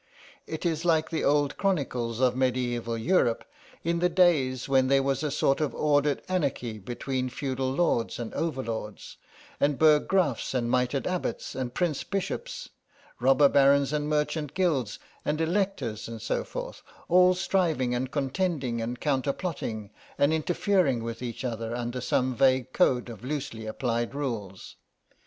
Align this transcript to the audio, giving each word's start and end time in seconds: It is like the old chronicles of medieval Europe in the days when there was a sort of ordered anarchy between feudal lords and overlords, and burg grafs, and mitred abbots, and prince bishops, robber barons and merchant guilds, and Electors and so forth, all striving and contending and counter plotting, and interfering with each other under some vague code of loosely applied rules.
It 0.47 0.65
is 0.65 0.83
like 0.83 1.11
the 1.11 1.23
old 1.23 1.57
chronicles 1.57 2.19
of 2.19 2.35
medieval 2.35 2.97
Europe 2.97 3.45
in 3.83 3.99
the 3.99 4.09
days 4.09 4.67
when 4.67 4.87
there 4.87 5.03
was 5.03 5.21
a 5.21 5.29
sort 5.29 5.61
of 5.61 5.75
ordered 5.75 6.23
anarchy 6.27 6.79
between 6.79 7.29
feudal 7.29 7.71
lords 7.71 8.17
and 8.17 8.33
overlords, 8.33 9.17
and 9.59 9.77
burg 9.77 10.07
grafs, 10.07 10.55
and 10.55 10.71
mitred 10.71 11.05
abbots, 11.05 11.53
and 11.53 11.75
prince 11.75 12.03
bishops, 12.03 12.69
robber 13.19 13.47
barons 13.47 13.93
and 13.93 14.09
merchant 14.09 14.55
guilds, 14.55 14.97
and 15.23 15.39
Electors 15.39 16.07
and 16.07 16.19
so 16.19 16.43
forth, 16.43 16.81
all 17.07 17.35
striving 17.35 17.93
and 17.93 18.09
contending 18.09 18.81
and 18.81 18.99
counter 18.99 19.33
plotting, 19.33 19.91
and 20.17 20.33
interfering 20.33 21.03
with 21.03 21.21
each 21.21 21.45
other 21.45 21.75
under 21.75 22.01
some 22.01 22.33
vague 22.33 22.73
code 22.73 23.07
of 23.07 23.23
loosely 23.23 23.67
applied 23.67 24.15
rules. 24.15 24.77